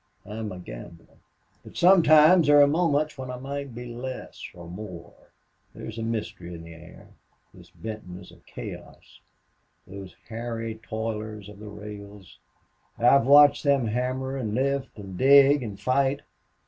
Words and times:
I'm 0.25 0.51
a 0.51 0.57
gambler. 0.57 1.19
But 1.63 1.77
sometimes 1.77 2.47
there 2.47 2.59
are 2.59 2.65
moments 2.65 3.19
when 3.19 3.29
I 3.29 3.37
might 3.37 3.75
be 3.75 3.85
less 3.93 4.41
or 4.55 4.67
more. 4.67 5.13
There's 5.75 5.99
mystery 5.99 6.55
in 6.55 6.63
the 6.63 6.73
air. 6.73 7.09
This 7.53 7.69
Benton 7.69 8.19
is 8.19 8.31
a 8.31 8.39
chaos. 8.47 9.19
Those 9.85 10.15
hairy 10.27 10.79
toilers 10.81 11.49
of 11.49 11.59
the 11.59 11.69
rails! 11.69 12.39
I've 12.97 13.27
watched 13.27 13.63
them 13.63 13.85
hammer 13.85 14.37
and 14.37 14.55
lift 14.55 14.97
and 14.97 15.19
dig 15.19 15.61
and 15.61 15.79
fight. 15.79 16.21